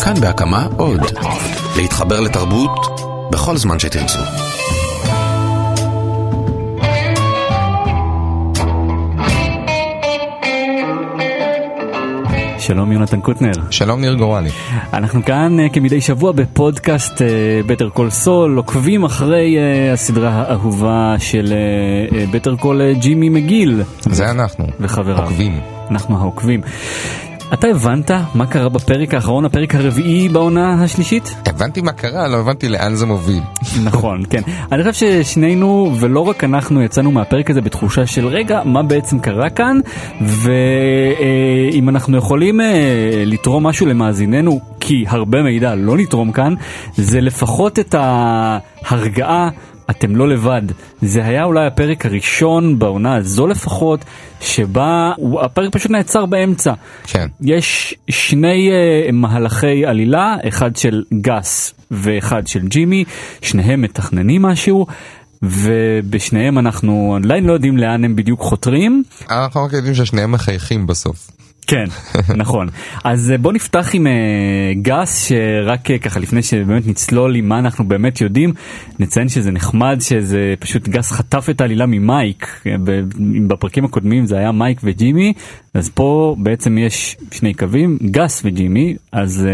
כאן 0.00 0.14
בהקמה 0.20 0.66
עוד. 0.76 1.00
להתחבר 1.76 2.20
לתרבות 2.20 3.00
בכל 3.30 3.56
זמן 3.56 3.78
שתרצו. 3.78 4.18
שלום 12.58 12.92
יונתן 12.92 13.20
קוטנר. 13.20 13.52
שלום 13.70 14.00
ניר 14.00 14.14
גורלי. 14.14 14.50
אנחנו 14.92 15.24
כאן 15.24 15.56
uh, 15.60 15.72
כמדי 15.72 16.00
שבוע 16.00 16.32
בפודקאסט 16.32 17.22
Better 17.66 17.88
Call 17.88 18.10
Saul, 18.10 18.56
עוקבים 18.56 19.04
אחרי 19.04 19.56
uh, 19.56 19.92
הסדרה 19.92 20.30
האהובה 20.30 21.14
של 21.18 21.54
Better 22.30 22.56
Call 22.56 22.92
ג'ימי 22.92 23.28
מגיל. 23.28 23.82
זה 24.00 24.30
אנחנו. 24.30 24.66
וחבריו. 24.80 25.22
עוקבים. 25.22 25.60
אנחנו 25.90 26.18
העוקבים. 26.18 26.60
אתה 27.54 27.66
הבנת 27.66 28.10
מה 28.34 28.46
קרה 28.46 28.68
בפרק 28.68 29.14
האחרון, 29.14 29.44
הפרק 29.44 29.74
הרביעי 29.74 30.28
בעונה 30.28 30.82
השלישית? 30.84 31.34
הבנתי 31.46 31.80
מה 31.80 31.92
קרה, 31.92 32.28
לא 32.28 32.36
הבנתי 32.36 32.68
לאן 32.68 32.94
זה 32.94 33.06
מוביל. 33.06 33.42
נכון, 33.84 34.22
כן. 34.30 34.42
אני 34.72 34.84
חושב 34.84 35.22
ששנינו, 35.22 35.92
ולא 36.00 36.20
רק 36.28 36.44
אנחנו, 36.44 36.82
יצאנו 36.82 37.10
מהפרק 37.10 37.50
הזה 37.50 37.60
בתחושה 37.60 38.06
של 38.06 38.26
רגע, 38.26 38.60
מה 38.64 38.82
בעצם 38.82 39.18
קרה 39.18 39.50
כאן, 39.50 39.80
ואם 40.20 41.88
אנחנו 41.88 42.16
יכולים 42.16 42.60
לתרום 43.26 43.66
משהו 43.66 43.86
למאזיננו, 43.86 44.60
כי 44.80 45.04
הרבה 45.08 45.42
מידע 45.42 45.74
לא 45.74 45.96
נתרום 45.96 46.32
כאן, 46.32 46.54
זה 46.96 47.20
לפחות 47.20 47.78
את 47.78 47.94
ההרגעה. 47.98 49.48
אתם 49.92 50.16
לא 50.16 50.28
לבד. 50.28 50.62
זה 51.02 51.24
היה 51.24 51.44
אולי 51.44 51.66
הפרק 51.66 52.06
הראשון 52.06 52.78
בעונה 52.78 53.16
הזו 53.16 53.46
לפחות, 53.46 54.04
שבה 54.40 55.12
הפרק 55.42 55.72
פשוט 55.72 55.90
נעצר 55.90 56.26
באמצע. 56.26 56.72
כן. 57.04 57.28
יש 57.40 57.94
שני 58.10 58.70
uh, 58.70 59.12
מהלכי 59.12 59.86
עלילה, 59.86 60.36
אחד 60.48 60.76
של 60.76 61.04
גס 61.20 61.74
ואחד 61.90 62.46
של 62.46 62.68
ג'ימי, 62.68 63.04
שניהם 63.42 63.82
מתכננים 63.82 64.42
משהו. 64.42 64.86
ובשניהם 65.42 66.58
אנחנו 66.58 67.18
עדיין 67.24 67.44
לא 67.44 67.52
יודעים 67.52 67.76
לאן 67.76 68.04
הם 68.04 68.16
בדיוק 68.16 68.40
חותרים. 68.40 69.02
אנחנו 69.30 69.64
רק 69.64 69.72
יודעים 69.72 69.94
ששניהם 69.94 70.32
מחייכים 70.32 70.86
בסוף. 70.86 71.30
כן, 71.72 71.84
נכון. 72.42 72.68
אז 73.04 73.32
בוא 73.40 73.52
נפתח 73.52 73.90
עם 73.92 74.06
uh, 74.06 74.10
גס, 74.82 75.28
שרק 75.28 75.90
uh, 75.90 75.98
ככה 75.98 76.20
לפני 76.20 76.42
שבאמת 76.42 76.86
נצלול 76.86 77.36
עם 77.36 77.48
מה 77.48 77.58
אנחנו 77.58 77.88
באמת 77.88 78.20
יודעים, 78.20 78.52
נציין 78.98 79.28
שזה 79.28 79.50
נחמד 79.50 79.96
שזה 80.00 80.54
פשוט 80.58 80.88
גס 80.88 81.12
חטף 81.12 81.46
את 81.50 81.60
העלילה 81.60 81.86
ממייק, 81.86 82.62
בפרקים 83.48 83.84
הקודמים 83.84 84.26
זה 84.26 84.38
היה 84.38 84.52
מייק 84.52 84.80
וג'ימי, 84.84 85.32
אז 85.74 85.90
פה 85.94 86.36
בעצם 86.38 86.78
יש 86.78 87.16
שני 87.30 87.54
קווים, 87.54 87.98
גס 88.10 88.42
וג'ימי, 88.44 88.96
אז 89.12 89.46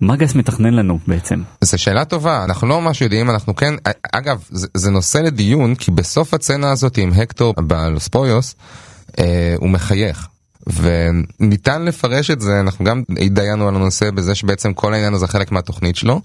מה 0.00 0.16
גס 0.16 0.34
מתכנן 0.34 0.74
לנו 0.74 0.98
בעצם? 1.06 1.42
זו 1.60 1.78
שאלה 1.78 2.04
טובה, 2.04 2.44
אנחנו 2.44 2.68
לא 2.68 2.80
ממש 2.80 3.00
יודעים, 3.00 3.30
אנחנו 3.30 3.56
כן, 3.56 3.74
אגב, 4.12 4.44
זה, 4.50 4.66
זה 4.74 4.90
נושא 4.90 5.18
לדיון, 5.18 5.74
כי 5.74 5.90
בסוף 5.90 6.34
הצצנה 6.34 6.72
הזאת 6.72 6.98
עם 6.98 7.10
הקטור 7.12 7.54
בלוספויוס, 7.66 8.54
uh, 9.10 9.20
הוא 9.56 9.70
מחייך. 9.70 10.28
וניתן 10.66 11.84
לפרש 11.84 12.30
את 12.30 12.40
זה, 12.40 12.60
אנחנו 12.60 12.84
גם 12.84 13.02
התדיינו 13.20 13.68
על 13.68 13.76
הנושא 13.76 14.10
בזה 14.10 14.34
שבעצם 14.34 14.72
כל 14.72 14.94
העניין 14.94 15.14
הזה 15.14 15.26
חלק 15.26 15.52
מהתוכנית 15.52 15.96
שלו. 15.96 16.20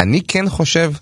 אני 0.00 0.20
כן 0.28 0.48
חושב 0.48 0.92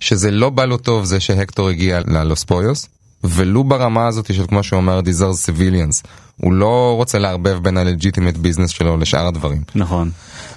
שזה 0.00 0.30
לא 0.30 0.50
בא 0.50 0.64
לו 0.64 0.76
טוב 0.76 1.04
זה 1.04 1.20
שהקטור 1.20 1.68
הגיע 1.68 2.00
ללוספויוס, 2.06 2.88
ולו 3.24 3.64
ברמה 3.64 4.06
הזאת 4.06 4.34
של 4.34 4.46
כמו 4.46 4.62
שהוא 4.62 4.76
אומר 4.76 5.00
deserve 5.00 5.50
civilians. 5.50 6.06
הוא 6.36 6.52
לא 6.52 6.94
רוצה 6.96 7.18
לערבב 7.18 7.58
בין 7.62 7.76
הלגיטימט 7.76 8.36
ביזנס 8.36 8.70
שלו 8.70 8.96
לשאר 8.96 9.26
הדברים. 9.26 9.62
נכון. 9.74 10.10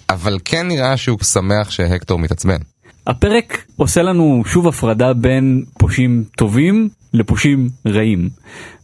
אבל 0.09 0.37
כן 0.45 0.67
נראה 0.67 0.97
שהוא 0.97 1.23
שמח 1.23 1.69
שהקטור 1.71 2.19
מתעצבן. 2.19 2.57
הפרק 3.07 3.65
עושה 3.75 4.01
לנו 4.01 4.43
שוב 4.45 4.67
הפרדה 4.67 5.13
בין 5.13 5.63
פושעים 5.77 6.23
טובים 6.37 6.89
לפושעים 7.13 7.69
רעים. 7.87 8.29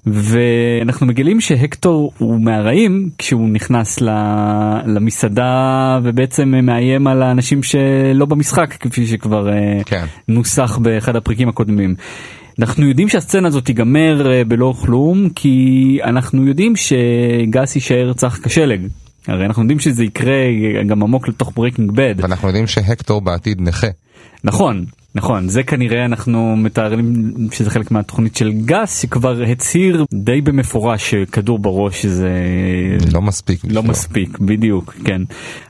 ואנחנו 0.07 1.07
מגלים 1.07 1.41
שהקטור 1.41 2.11
הוא 2.17 2.41
מהרעים 2.41 3.09
כשהוא 3.17 3.49
נכנס 3.49 4.01
למסעדה 4.85 5.99
ובעצם 6.03 6.53
מאיים 6.63 7.07
על 7.07 7.23
האנשים 7.23 7.63
שלא 7.63 8.25
במשחק 8.25 8.73
כפי 8.79 9.07
שכבר 9.07 9.47
כן. 9.85 10.05
נוסח 10.27 10.77
באחד 10.77 11.15
הפרקים 11.15 11.49
הקודמים. 11.49 11.95
אנחנו 12.59 12.87
יודעים 12.87 13.09
שהסצנה 13.09 13.47
הזאת 13.47 13.65
תיגמר 13.65 14.43
בלא 14.47 14.73
כלום 14.81 15.29
כי 15.29 15.97
אנחנו 16.03 16.47
יודעים 16.47 16.73
שגס 16.75 17.75
יישאר 17.75 18.13
צח 18.13 18.39
כשלג. 18.43 18.81
הרי 19.27 19.45
אנחנו 19.45 19.61
יודעים 19.61 19.79
שזה 19.79 20.03
יקרה 20.03 20.35
גם 20.87 21.03
עמוק 21.03 21.27
לתוך 21.27 21.51
ברקינג 21.55 21.91
בד. 21.91 22.15
ואנחנו 22.17 22.47
יודעים 22.47 22.67
שהקטור 22.67 23.21
בעתיד 23.21 23.61
נכה. 23.61 23.87
נכון, 24.43 24.85
נכון, 25.15 25.49
זה 25.49 25.63
כנראה 25.63 26.05
אנחנו 26.05 26.55
מתארים 26.57 27.23
שזה 27.51 27.69
חלק 27.69 27.91
מהתוכנית 27.91 28.35
של 28.35 28.51
גס 28.51 29.01
שכבר 29.01 29.41
הצהיר 29.41 30.05
די 30.13 30.41
במפורש 30.41 31.11
שכדור 31.11 31.59
בראש 31.59 32.05
זה 32.05 32.29
לא 33.13 33.21
מספיק. 33.21 33.59
לא 33.69 33.83
מספיק, 33.83 34.39
בדיוק, 34.39 34.95
כן. 35.05 35.21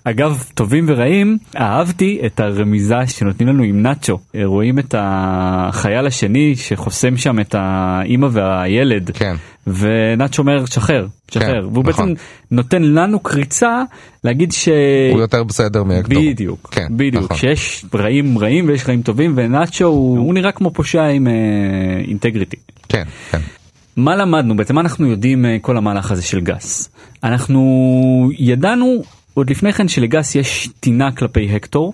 אגב, 0.04 0.44
טובים 0.54 0.86
ורעים, 0.88 1.38
אהבתי 1.58 2.20
את 2.26 2.40
הרמיזה 2.40 3.08
שנותנים 3.08 3.50
לנו 3.50 3.64
עם 3.64 3.82
נאצ'ו. 3.82 4.20
רואים 4.44 4.80
את 4.80 4.96
החייל 4.98 6.06
השני 6.08 6.56
שחוסם 6.56 7.18
שם 7.18 7.40
את 7.40 7.56
האימא 7.58 8.28
והילד. 8.32 9.12
כן. 9.14 9.36
ונאצ'ו 9.68 10.42
אומר 10.42 10.66
שחרר, 10.66 11.08
שחרר, 11.32 11.62
כן, 11.62 11.68
והוא 11.74 11.84
נכון. 11.88 12.14
בעצם 12.14 12.24
נותן 12.52 12.84
לנו 12.84 13.20
קריצה 13.20 13.84
להגיד 14.24 14.52
ש... 14.52 14.70
הוא 15.12 15.20
יותר 15.20 15.44
בסדר 15.44 15.84
מהקטור. 15.84 16.22
בדיוק, 16.22 16.70
כן, 16.72 16.88
בדיוק, 16.90 17.24
נכון. 17.24 17.38
שיש 17.38 17.86
רעים 17.94 18.38
רעים 18.38 18.68
ויש 18.68 18.88
רעים 18.88 19.02
טובים 19.02 19.34
ונאצ'ו 19.36 19.86
הוא, 19.86 20.18
הוא 20.18 20.34
נראה 20.34 20.52
כמו 20.52 20.72
פושע 20.72 21.04
עם 21.04 21.28
אינטגריטי. 22.08 22.58
כן, 22.90 23.04
כן. 23.32 23.40
מה 23.98 24.16
למדנו 24.16 24.56
בעצם 24.56 24.76
מה 24.76 24.82
אנחנו 24.82 25.08
יודעים 25.08 25.46
אה, 25.46 25.58
כל 25.62 25.78
המהלך 25.78 26.12
הזה 26.12 26.22
של 26.22 26.40
גס 26.40 26.90
אנחנו 27.24 28.30
ידענו 28.38 29.02
עוד 29.34 29.50
לפני 29.50 29.74
כן 29.74 29.88
שלגס 29.88 30.36
יש 30.36 30.70
טינה 30.80 31.12
כלפי 31.12 31.56
הקטור 31.56 31.94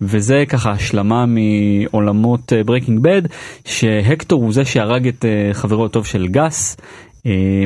וזה 0.00 0.44
ככה 0.48 0.70
השלמה 0.70 1.24
מעולמות 1.26 2.52
Breaking 2.66 2.98
Bad 3.02 3.22
שהקטור 3.64 4.42
הוא 4.42 4.52
זה 4.52 4.64
שהרג 4.64 5.08
את 5.08 5.24
אה, 5.24 5.54
חברו 5.54 5.86
הטוב 5.86 6.06
של 6.06 6.28
גס 6.28 6.76
אה, 6.76 6.84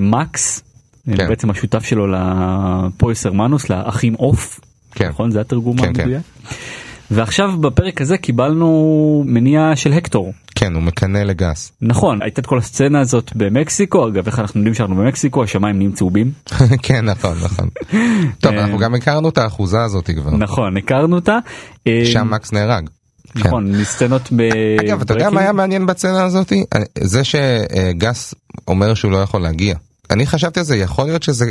מקס 0.00 0.62
כן. 1.16 1.28
בעצם 1.28 1.50
השותף 1.50 1.84
שלו 1.84 2.06
ל-Pollos 2.06 3.26
Hermanos 3.26 3.70
לאחים 3.70 4.14
עוף 4.14 4.60
כן. 4.94 5.08
נכון 5.08 5.30
זה 5.30 5.40
התרגום 5.40 5.76
כן, 5.76 5.94
כן. 5.94 6.00
המדויק. 6.00 6.22
ועכשיו 7.10 7.52
בפרק 7.60 8.00
הזה 8.00 8.18
קיבלנו 8.18 9.22
מניע 9.26 9.76
של 9.76 9.92
הקטור 9.92 10.32
כן, 10.54 10.74
הוא 10.74 10.82
מקנא 10.82 11.18
לגס. 11.18 11.72
נכון 11.82 12.22
הייתה 12.22 12.40
את 12.40 12.46
כל 12.46 12.58
הסצנה 12.58 13.00
הזאת 13.00 13.32
במקסיקו 13.34 14.08
אגב 14.08 14.26
איך 14.26 14.38
אנחנו 14.38 14.60
יודעים 14.60 14.74
שאנחנו 14.74 14.96
במקסיקו 14.96 15.44
השמיים 15.44 15.76
נהיים 15.76 15.92
צהובים 15.92 16.32
כן, 16.82 17.04
נכון, 17.04 17.36
נכון. 17.44 17.68
טוב, 18.42 18.52
אה, 18.52 18.60
אנחנו 18.64 18.78
גם 18.78 18.94
הכרנו 18.94 19.28
את 19.28 19.38
האחוזה 19.38 19.82
הזאת 19.82 20.10
כבר. 20.10 20.30
נכון 20.36 20.76
הכרנו 20.76 21.16
אותה. 21.16 21.38
אה, 21.86 22.02
שם 22.04 22.30
מקס 22.30 22.52
נהרג. 22.52 22.88
כן. 23.34 23.48
נכון 23.48 23.72
מסצנות 23.72 24.22
ב... 24.36 24.40
אגב, 24.80 25.00
אתה 25.00 25.14
יודע 25.14 25.30
מה 25.30 25.40
היה 25.40 25.52
מעניין 25.52 25.86
בצצנה 25.86 26.24
הזאת? 26.24 26.52
זה 27.00 27.22
שגס 27.24 28.34
אומר 28.68 28.94
שהוא 28.94 29.12
לא 29.12 29.16
יכול 29.16 29.40
להגיע. 29.40 29.76
אני 30.10 30.26
חשבתי 30.26 30.60
על 30.60 30.66
זה, 30.66 30.76
יכול 30.76 31.04
להיות 31.06 31.22
שזה 31.22 31.44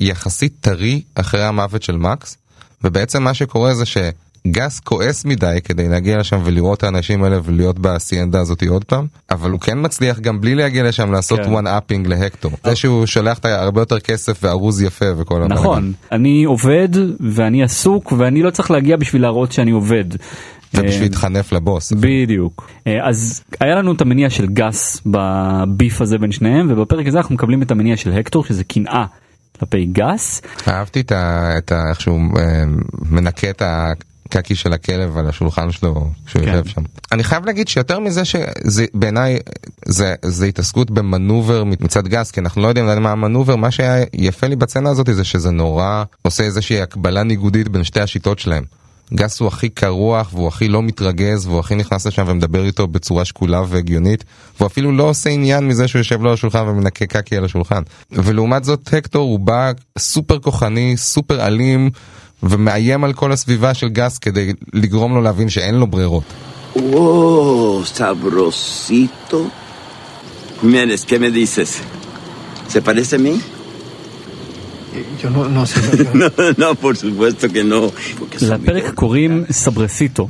יחסית 0.00 0.52
טרי 0.60 1.02
אחרי 1.14 1.44
המוות 1.44 1.82
של 1.82 1.96
מקס, 1.96 2.36
ובעצם 2.84 3.22
מה 3.22 3.34
שקורה 3.34 3.74
זה 3.74 3.84
שגס 3.86 4.80
כועס 4.80 5.24
מדי 5.24 5.58
כדי 5.64 5.88
להגיע 5.88 6.18
לשם 6.18 6.40
ולראות 6.44 6.78
את 6.78 6.84
האנשים 6.84 7.24
האלה 7.24 7.38
ולהיות 7.44 7.78
באסיינדה 7.78 8.40
הזאת 8.40 8.62
עוד 8.68 8.84
פעם, 8.84 9.06
אבל 9.30 9.50
הוא 9.50 9.60
כן 9.60 9.78
מצליח 9.80 10.18
גם 10.18 10.40
בלי 10.40 10.54
להגיע 10.54 10.82
לשם 10.82 11.12
לעשות 11.12 11.40
כן. 11.40 11.54
one 11.54 11.66
upping 11.66 12.08
להקטור. 12.08 12.52
זה 12.64 12.76
שהוא 12.76 13.06
שולח 13.06 13.38
הרבה 13.44 13.80
יותר 13.80 14.00
כסף 14.00 14.38
וארוז 14.42 14.82
יפה 14.82 15.06
וכל 15.18 15.42
הבלגן. 15.42 15.54
נכון 15.54 15.92
אני 16.12 16.44
עובד 16.44 16.88
ואני 17.34 17.62
עסוק 17.62 18.12
ואני 18.12 18.42
לא 18.42 18.50
צריך 18.50 18.70
להגיע 18.70 18.96
בשביל 18.96 19.22
להראות 19.22 19.52
שאני 19.52 19.70
עובד. 19.70 20.04
זה 20.72 20.82
בשביל 20.82 21.02
להתחנף 21.02 21.52
לבוס. 21.52 21.92
בדיוק 21.92 22.70
אה, 22.86 23.08
אז 23.08 23.42
היה 23.60 23.74
לנו 23.74 23.92
את 23.92 24.00
המניע 24.00 24.30
של 24.30 24.46
גס 24.46 25.00
בביף 25.06 26.00
הזה 26.00 26.18
בין 26.18 26.32
שניהם 26.32 26.66
ובפרק 26.70 27.06
הזה 27.06 27.18
אנחנו 27.18 27.34
מקבלים 27.34 27.62
את 27.62 27.70
המניע 27.70 27.96
של 27.96 28.12
הקטור 28.12 28.44
שזה 28.44 28.64
קנאה 28.64 29.04
כלפי 29.58 29.86
גס 29.86 30.42
אהבתי 30.68 31.00
את 31.00 31.12
ה... 31.72 31.88
איך 31.90 32.00
שהוא 32.00 32.20
אה, 32.38 32.64
מנקה 33.10 33.50
את 33.50 33.62
הקקי 33.64 34.54
של 34.54 34.72
הכלב 34.72 35.18
על 35.18 35.28
השולחן 35.28 35.72
שלו 35.72 36.10
כשהוא 36.26 36.42
כן. 36.44 36.54
יושב 36.54 36.70
שם. 36.70 36.82
אני 37.12 37.24
חייב 37.24 37.46
להגיד 37.46 37.68
שיותר 37.68 38.00
מזה 38.00 38.24
שזה 38.24 38.84
בעיניי 38.94 39.38
זה, 39.84 40.14
זה 40.24 40.46
התעסקות 40.46 40.90
במנובר 40.90 41.64
מצד 41.64 42.08
גס 42.08 42.30
כי 42.30 42.40
אנחנו 42.40 42.62
לא 42.62 42.68
יודעים 42.68 42.86
מה 43.02 43.12
המנובר 43.12 43.56
מה 43.56 43.70
שהיה 43.70 44.04
יפה 44.12 44.46
לי 44.46 44.56
בצנה 44.56 44.90
הזאת 44.90 45.08
זה 45.12 45.24
שזה 45.24 45.50
נורא 45.50 46.04
עושה 46.22 46.44
איזושהי 46.44 46.80
הקבלה 46.80 47.22
ניגודית 47.22 47.68
בין 47.68 47.84
שתי 47.84 48.00
השיטות 48.00 48.38
שלהם. 48.38 48.64
גס 49.14 49.40
הוא 49.40 49.48
הכי 49.48 49.68
קרוח 49.68 50.30
והוא 50.32 50.48
הכי 50.48 50.68
לא 50.68 50.82
מתרגז 50.82 51.46
והוא 51.46 51.60
הכי 51.60 51.74
נכנס 51.74 52.06
לשם 52.06 52.24
ומדבר 52.26 52.64
איתו 52.64 52.86
בצורה 52.86 53.24
שקולה 53.24 53.62
והגיונית 53.68 54.24
והוא 54.58 54.66
אפילו 54.66 54.92
לא 54.92 55.02
עושה 55.02 55.30
עניין 55.30 55.68
מזה 55.68 55.88
שהוא 55.88 56.00
יושב 56.00 56.22
לו 56.22 56.28
על 56.28 56.34
השולחן 56.34 56.68
ומנקה 56.68 57.06
קקי 57.06 57.36
על 57.36 57.44
השולחן 57.44 57.82
ולעומת 58.10 58.64
זאת 58.64 58.94
הקטור 58.94 59.22
הוא 59.22 59.38
בא 59.38 59.72
סופר 59.98 60.38
כוחני 60.38 60.96
סופר 60.96 61.46
אלים 61.46 61.90
ומאיים 62.42 63.04
על 63.04 63.12
כל 63.12 63.32
הסביבה 63.32 63.74
של 63.74 63.88
גס 63.88 64.18
כדי 64.18 64.52
לגרום 64.72 65.14
לו 65.14 65.22
להבין 65.22 65.48
שאין 65.48 65.74
לו 65.74 65.86
ברירות. 65.86 66.24
¿qué 71.08 71.18
me 71.18 71.30
dices? 71.30 71.70
¿Se 72.72 72.80
parece 72.82 73.16
a 73.16 73.18
mí? 73.18 73.34
Yo 75.22 75.30
no, 75.30 75.48
no 75.48 75.66
sé. 75.66 75.80
No, 76.14 76.28
no, 76.56 76.74
por 76.84 76.96
supuesto 76.96 77.48
que 77.48 77.64
no. 77.64 77.92
לפרק 78.42 78.94
קוראים 78.94 79.44
סברסיטו. 79.50 80.28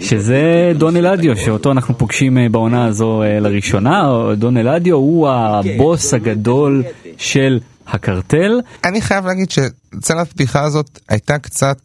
שזה 0.00 0.72
דון 0.74 0.96
אלדיו 0.96 1.36
שאותו 1.36 1.72
אנחנו 1.72 1.98
פוגשים 1.98 2.38
אה, 2.38 2.48
בעונה 2.48 2.86
הזו 2.86 3.22
אה, 3.22 3.40
לראשונה, 3.40 4.02
דון 4.36 4.56
אלדיו 4.56 4.96
הוא 4.96 5.28
הבוס 5.28 6.14
הגדול 6.14 6.82
של 7.18 7.58
הקרטל. 7.86 8.60
אני 8.84 9.00
חייב 9.00 9.26
להגיד 9.26 9.50
שסצנת 9.50 10.26
הפתיחה 10.26 10.62
הזאת 10.62 10.98
הייתה 11.08 11.38
קצת 11.38 11.78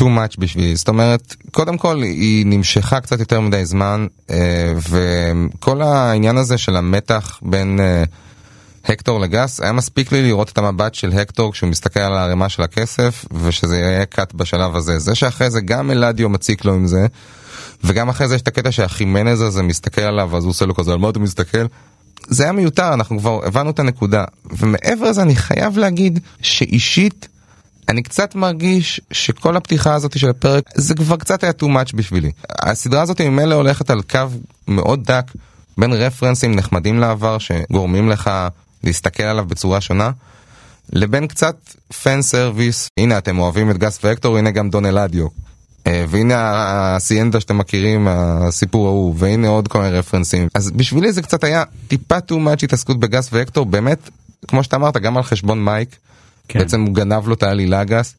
too 0.00 0.04
much 0.04 0.36
בשבילי 0.38 0.76
זאת 0.76 0.88
אומרת 0.88 1.34
קודם 1.50 1.78
כל 1.78 2.02
היא 2.02 2.46
נמשכה 2.46 3.00
קצת 3.00 3.20
יותר 3.20 3.40
מדי 3.40 3.64
זמן 3.64 4.06
אה, 4.30 4.72
וכל 4.90 5.82
העניין 5.82 6.36
הזה 6.36 6.58
של 6.58 6.76
המתח 6.76 7.40
בין 7.42 7.80
הקטור 8.84 9.20
לגס 9.20 9.60
היה 9.60 9.72
מספיק 9.72 10.12
לי 10.12 10.22
לראות 10.22 10.48
את 10.48 10.58
המבט 10.58 10.94
של 10.94 11.12
הקטור 11.12 11.52
כשהוא 11.52 11.70
מסתכל 11.70 12.00
על 12.00 12.16
הערימה 12.16 12.48
של 12.48 12.62
הכסף 12.62 13.24
ושזה 13.42 13.78
יהיה 13.78 14.06
קאט 14.06 14.34
בשלב 14.34 14.76
הזה 14.76 14.98
זה 14.98 15.14
שאחרי 15.14 15.50
זה 15.50 15.60
גם 15.60 15.90
אלדיו 15.90 16.28
מציק 16.28 16.64
לו 16.64 16.74
עם 16.74 16.86
זה 16.86 17.06
וגם 17.84 18.08
אחרי 18.08 18.28
זה 18.28 18.34
יש 18.34 18.42
את 18.42 18.48
הקטע 18.48 18.72
שהחימנז 18.72 19.40
הזה 19.40 19.62
מסתכל 19.62 20.00
עליו 20.00 20.36
אז 20.36 20.44
הוא 20.44 20.50
עושה 20.50 20.66
לו 20.66 20.74
כזה 20.74 20.92
על 20.92 20.98
מה 20.98 21.10
אתה 21.10 21.18
מסתכל 21.18 21.66
זה 22.28 22.42
היה 22.42 22.52
מיותר, 22.52 22.94
אנחנו 22.94 23.18
כבר 23.18 23.40
הבנו 23.46 23.70
את 23.70 23.78
הנקודה. 23.78 24.24
ומעבר 24.50 25.10
לזה 25.10 25.22
אני 25.22 25.36
חייב 25.36 25.78
להגיד 25.78 26.18
שאישית 26.42 27.28
אני 27.88 28.02
קצת 28.02 28.34
מרגיש 28.34 29.00
שכל 29.10 29.56
הפתיחה 29.56 29.94
הזאת 29.94 30.18
של 30.18 30.30
הפרק 30.30 30.64
זה 30.74 30.94
כבר 30.94 31.16
קצת 31.16 31.44
היה 31.44 31.52
too 31.60 31.64
much 31.64 31.96
בשבילי. 31.96 32.30
הסדרה 32.50 33.02
הזאת 33.02 33.20
ממילא 33.20 33.54
הולכת 33.54 33.90
על 33.90 34.02
קו 34.02 34.18
מאוד 34.68 35.04
דק 35.04 35.30
בין 35.78 35.92
רפרנסים 35.92 36.54
נחמדים 36.54 36.98
לעבר 36.98 37.38
שגורמים 37.38 38.08
לך 38.08 38.30
להסתכל 38.84 39.22
עליו 39.22 39.44
בצורה 39.44 39.80
שונה. 39.80 40.10
לבין 40.92 41.26
קצת 41.26 41.56
fan 42.02 42.22
service, 42.22 42.88
הנה 42.98 43.18
אתם 43.18 43.38
אוהבים 43.38 43.70
את 43.70 43.78
גס 43.78 43.98
והקטור, 44.04 44.38
הנה 44.38 44.50
גם 44.50 44.70
דון 44.70 44.86
אלאדיו. 44.86 45.26
אה, 45.86 46.04
והנה 46.08 46.34
הסיינדה 46.96 47.40
שאתם 47.40 47.58
מכירים, 47.58 48.08
הסיפור 48.08 48.86
ההוא, 48.86 49.14
והנה 49.18 49.48
עוד 49.48 49.68
כל 49.68 49.78
מיני 49.78 49.98
רפרנסים. 49.98 50.48
אז 50.54 50.70
בשבילי 50.70 51.12
זה 51.12 51.22
קצת 51.22 51.44
היה 51.44 51.64
טיפה 51.88 52.18
too 52.18 52.34
much 52.34 52.64
התעסקות 52.64 53.00
בגס 53.00 53.28
והקטור, 53.32 53.66
באמת, 53.66 54.10
כמו 54.48 54.64
שאתה 54.64 54.76
אמרת, 54.76 54.96
גם 54.96 55.16
על 55.16 55.22
חשבון 55.22 55.64
מייק, 55.64 55.96
כן. 56.48 56.58
בעצם 56.58 56.80
הוא 56.80 56.94
גנב 56.94 57.28
לו 57.28 57.34
את 57.34 57.42
העלילה 57.42 57.84
גס, 57.84 58.16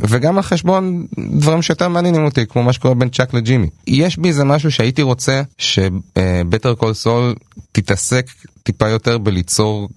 וגם 0.00 0.36
על 0.36 0.42
חשבון 0.42 1.06
דברים 1.18 1.62
שיותר 1.62 1.88
מעניינים 1.88 2.24
אותי, 2.24 2.46
כמו 2.46 2.62
מה 2.62 2.72
שקורה 2.72 2.94
בין 2.94 3.08
צ'אק 3.08 3.34
לג'ימי. 3.34 3.68
יש 3.86 4.18
בי 4.18 4.28
איזה 4.28 4.44
משהו 4.44 4.70
שהייתי 4.70 5.02
רוצה 5.02 5.42
ש 5.58 5.87
Better 5.87 6.74
Call 6.74 6.94
Saul 6.94 7.34
תתעסק 7.72 8.26
טיפה 8.62 8.88
יותר 8.88 9.18
בליצור 9.18 9.88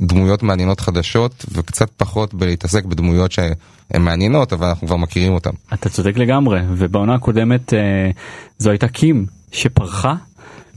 דמויות 0.00 0.42
מעניינות 0.42 0.80
חדשות, 0.80 1.44
וקצת 1.52 1.90
פחות 1.96 2.34
בלהתעסק 2.34 2.84
בדמויות 2.84 3.32
שהן 3.32 3.54
מעניינות, 4.00 4.52
אבל 4.52 4.66
אנחנו 4.66 4.86
כבר 4.86 4.96
מכירים 4.96 5.32
אותן. 5.32 5.50
אתה 5.74 5.88
צודק 5.88 6.16
לגמרי, 6.16 6.60
ובעונה 6.76 7.14
הקודמת 7.14 7.74
אה, 7.74 8.10
זו 8.58 8.70
הייתה 8.70 8.88
קים 8.88 9.26
שפרחה. 9.52 10.14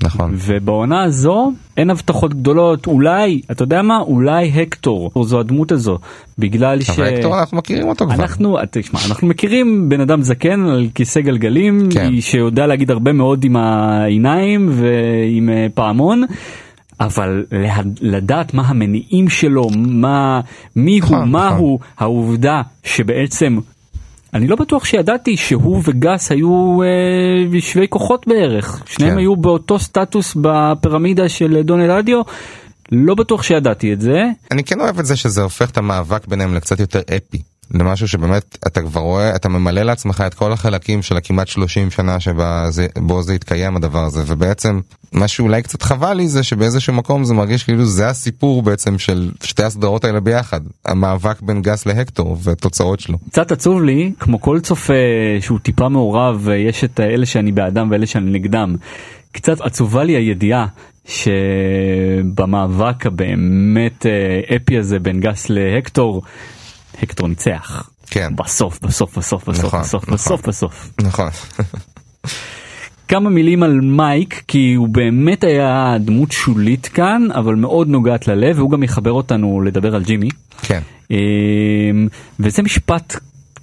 נכון. 0.03 0.33
ובעונה 0.37 1.03
הזו 1.03 1.51
אין 1.77 1.89
הבטחות 1.89 2.33
גדולות 2.33 2.87
אולי 2.87 3.41
אתה 3.51 3.63
יודע 3.63 3.81
מה 3.81 3.99
אולי 3.99 4.51
הקטור 4.61 5.11
זו 5.23 5.39
הדמות 5.39 5.71
הזו 5.71 5.97
בגלל 6.37 6.81
ש... 6.81 6.89
אבל 6.89 7.13
הקטור 7.13 7.39
אנחנו 7.39 7.57
מכירים 7.57 7.87
אותו 7.87 8.05
כבר. 8.05 8.15
אנחנו 8.15 8.57
תשמע 8.71 8.99
אנחנו 9.09 9.27
מכירים 9.27 9.89
בן 9.89 10.01
אדם 10.01 10.21
זקן 10.21 10.65
על 10.65 10.87
כיסא 10.95 11.21
גלגלים 11.21 11.89
כן. 11.91 12.21
שיודע 12.21 12.67
להגיד 12.67 12.91
הרבה 12.91 13.13
מאוד 13.13 13.43
עם 13.43 13.55
העיניים 13.55 14.69
ועם 14.71 15.49
אה, 15.49 15.67
פעמון. 15.73 16.23
אבל 16.99 17.45
לדעת 18.01 18.53
מה 18.53 18.63
המניעים 18.65 19.29
שלו 19.29 19.67
מה 19.75 20.41
מי 20.75 20.99
הוא 20.99 21.07
נכון, 21.07 21.29
מה 21.29 21.47
נכון. 21.47 21.59
הוא 21.59 21.79
העובדה 21.97 22.61
שבעצם 22.83 23.57
אני 24.33 24.47
לא 24.47 24.55
בטוח 24.55 24.85
שידעתי 24.85 25.37
שהוא 25.37 25.81
וגס 25.85 26.31
היו 26.31 26.79
אה, 26.83 27.61
שווי 27.61 27.87
כוחות 27.89 28.27
בערך 28.27 28.83
שניהם 28.85 29.11
כן. 29.11 29.17
היו 29.17 29.35
באותו 29.35 29.79
סטטוס 29.79 30.37
בפירמידה 30.41 31.29
של 31.29 31.61
דון 31.61 31.81
אלדיו 31.81 32.21
לא 32.91 33.15
בטוח 33.15 33.43
שידעתי 33.43 33.93
את 33.93 34.01
זה 34.01 34.17
אני 34.51 34.63
כן 34.63 34.79
אוהב 34.79 34.99
את 34.99 35.05
זה 35.05 35.15
שזה 35.15 35.41
הופך 35.41 35.69
את 35.69 35.77
המאבק 35.77 36.27
ביניהם 36.27 36.55
לקצת 36.55 36.79
יותר 36.79 36.99
אפי. 36.99 37.56
למשהו 37.73 38.07
שבאמת 38.07 38.57
אתה 38.67 38.81
כבר 38.81 39.01
רואה, 39.01 39.35
אתה 39.35 39.49
ממלא 39.49 39.81
לעצמך 39.81 40.23
את 40.27 40.33
כל 40.33 40.51
החלקים 40.51 41.01
של 41.01 41.17
הכמעט 41.17 41.47
30 41.47 41.91
שנה 41.91 42.19
שבו 42.19 43.21
זה 43.21 43.33
התקיים 43.33 43.75
הדבר 43.75 44.03
הזה, 44.03 44.23
ובעצם 44.27 44.79
מה 45.11 45.27
שאולי 45.27 45.61
קצת 45.61 45.81
חבל 45.81 46.13
לי 46.13 46.27
זה 46.27 46.43
שבאיזשהו 46.43 46.93
מקום 46.93 47.23
זה 47.23 47.33
מרגיש 47.33 47.63
כאילו 47.63 47.85
זה 47.85 48.09
הסיפור 48.09 48.61
בעצם 48.63 48.99
של 48.99 49.31
שתי 49.43 49.63
הסדרות 49.63 50.05
האלה 50.05 50.19
ביחד, 50.19 50.61
המאבק 50.85 51.41
בין 51.41 51.61
גס 51.61 51.85
להקטור 51.85 52.37
והתוצאות 52.43 52.99
שלו. 52.99 53.17
קצת 53.29 53.51
עצוב 53.51 53.83
לי 53.83 54.11
כמו 54.19 54.41
כל 54.41 54.59
צופה 54.59 54.93
שהוא 55.41 55.59
טיפה 55.59 55.89
מעורב 55.89 56.49
יש 56.67 56.83
את 56.83 56.99
אלה 56.99 57.25
שאני 57.25 57.51
בעדם 57.51 57.91
ואלה 57.91 58.05
שאני 58.05 58.31
נגדם. 58.31 58.75
קצת 59.31 59.61
עצובה 59.61 60.03
לי 60.03 60.13
הידיעה 60.13 60.65
שבמאבק 62.25 63.05
הבאמת 63.05 64.05
אה, 64.05 64.55
אפי 64.55 64.77
הזה 64.77 64.99
בין 64.99 65.19
גס 65.19 65.49
להקטור 65.49 66.21
הקטור 67.03 67.27
ניצח. 67.27 67.89
כן. 68.09 68.33
בסוף 68.35 68.79
בסוף 68.81 69.17
בסוף 69.17 69.49
בסוף 69.49 69.65
נכון, 69.65 69.81
בסוף 69.81 70.03
נכון. 70.03 70.13
בסוף 70.15 70.47
בסוף. 70.47 70.91
נכון. 71.01 71.29
כמה 73.07 73.29
מילים 73.29 73.63
על 73.63 73.81
מייק 73.81 74.43
כי 74.47 74.73
הוא 74.73 74.87
באמת 74.87 75.43
היה 75.43 75.97
דמות 75.99 76.31
שולית 76.31 76.87
כאן 76.87 77.27
אבל 77.35 77.55
מאוד 77.55 77.87
נוגעת 77.87 78.27
ללב 78.27 78.57
והוא 78.57 78.71
גם 78.71 78.83
יחבר 78.83 79.11
אותנו 79.11 79.61
לדבר 79.61 79.95
על 79.95 80.03
ג'ימי. 80.03 80.29
כן. 80.61 80.79
אמ, 81.11 82.07
וזה 82.39 82.61
משפט 82.61 83.15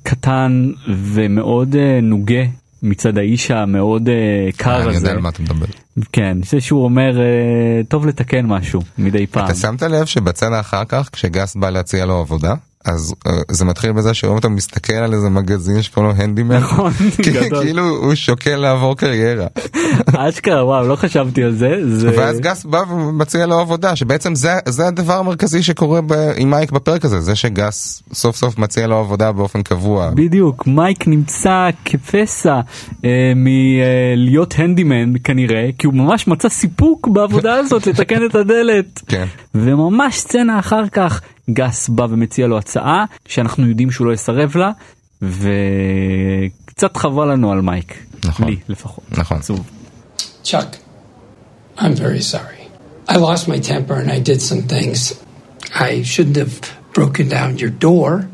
קטן 0.03 0.71
ומאוד 0.89 1.77
אה, 1.77 2.01
נוגה 2.03 2.43
מצד 2.83 3.19
האיש 3.19 3.51
המאוד 3.51 4.09
אה, 4.09 4.15
קר 4.57 4.77
אני 4.77 4.85
יודע 4.87 4.97
הזה. 4.97 5.11
על 5.11 5.21
מה 5.21 5.29
אתה 5.29 5.43
מדבר. 5.43 5.67
כן, 6.13 6.39
זה 6.43 6.61
שהוא 6.61 6.85
אומר 6.85 7.21
אה, 7.21 7.81
טוב 7.89 8.07
לתקן 8.07 8.47
משהו 8.47 8.81
מדי 8.99 9.27
פעם. 9.27 9.45
אתה 9.45 9.55
שמת 9.55 9.83
לב 9.83 10.07
שבצד 10.07 10.53
אחר 10.61 10.85
כך 10.89 11.09
כשגס 11.13 11.57
בא 11.57 11.71
להציע 11.71 12.07
לו 12.07 12.19
עבודה 12.19 12.55
אז 12.85 13.15
אה, 13.27 13.33
זה 13.51 13.65
מתחיל 13.65 13.93
בזה 13.93 14.15
שרואים 14.15 14.37
אותו 14.37 14.51
מסתכל 14.51 14.93
על 14.93 15.15
איזה 15.15 15.29
מגזין 15.31 15.83
שקוראים 15.83 16.13
לו 16.17 16.23
הנדימן 16.25 16.57
נכון, 16.57 16.93
כי- 17.23 17.31
גדול. 17.33 17.63
כאילו 17.63 17.89
הוא 17.89 18.15
שוקל 18.15 18.57
לעבור 18.57 18.97
קריירה 18.97 19.47
אשכרה 20.17 20.65
וואו 20.67 20.89
לא 20.89 20.97
חשבתי 20.97 21.43
על 21.43 21.55
זה. 21.55 21.69
זה... 21.89 22.11
ואז 22.17 22.41
גס 22.41 22.65
בא 22.65 22.83
ומציע 22.91 23.47
לו 23.47 23.59
עבודה 23.59 23.97
שבעצם 23.97 24.35
זה 24.35 24.53
זה 24.69 24.87
הדבר 24.87 25.15
המרכזי 25.19 25.63
שקורה 25.63 26.01
ב- 26.01 26.13
עם 26.37 26.51
מייק 26.51 26.73
בפרק 26.73 27.05
הזה 27.05 27.21
זה 27.21 27.35
שגס 27.35 28.03
סוף 28.13 28.37
סוף 28.37 28.59
מציע 28.59 28.87
לו 28.87 28.97
עבודה 28.97 29.33
באופן 29.33 29.63
קבוע 29.63 30.11
בדיוק 30.15 30.67
מייק 30.67 31.09
נמצא 31.09 31.69
כפסע 31.85 32.61
אה, 33.05 33.33
מלהיות 33.37 34.55
הנדימן 34.59 35.13
כנראה 35.25 35.69
כי 35.79 35.87
הוא 35.87 35.95
ממש 35.95 36.29
מצא 36.29 36.49
סיפוק 36.49 37.09
בעבודה 37.09 37.55
הזאת 37.55 37.87
לתקן 37.87 38.25
את 38.27 38.35
הדלת. 38.35 39.01
כן. 39.09 39.27
וממש 39.55 40.19
סצנה 40.19 40.59
אחר 40.59 40.89
כך 40.93 41.21
גס 41.51 41.89
בא 41.89 42.07
ומציע 42.11 42.47
לו 42.47 42.59
הצעה 42.59 43.05
שאנחנו 43.29 43.69
יודעים 43.69 43.91
שהוא 43.91 44.07
לא 44.07 44.13
יסרב 44.13 44.57
לה 44.57 44.71
וקצת 45.23 46.97
חבל 46.97 47.33
לנו 47.33 47.53
על 47.53 47.61
מייק. 47.61 48.07
נכון. 48.25 48.49
לי 48.49 48.57
לפחות. 48.69 49.05
נכון. 49.11 49.37
עצוב. 49.37 49.71
Chuck, 50.45 50.77
I'm 51.79 51.95
very 51.97 52.21
sorry. 52.21 52.65
I 53.09 53.17
lost 53.17 53.49
my 53.49 53.59
temper 53.59 53.95
and 53.95 54.11
I 54.11 54.19
did 54.19 54.41
some 54.43 54.63
things. 54.63 55.01
I 55.75 56.03
shouldn't 56.03 56.37
have 56.37 56.55
broken 56.93 57.29
down 57.29 57.59
your 57.59 57.71
door. 57.71 58.29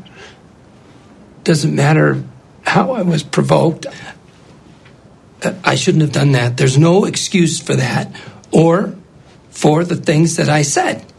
Doesn't 1.43 1.75
matter 1.75 2.23
how 2.63 2.91
I 2.91 3.01
was 3.01 3.23
provoked. 3.23 3.85
Uh, 5.43 5.53
I 5.63 5.75
shouldn't 5.75 6.03
have 6.03 6.11
done 6.11 6.31
that. 6.33 6.57
There's 6.57 6.77
no 6.77 7.05
excuse 7.05 7.59
for 7.59 7.75
that 7.75 8.07
or 8.51 8.93
for 9.49 9.83
the 9.83 9.95
things 9.95 10.35
that 10.37 10.49
I 10.49 10.61
said. 10.61 11.10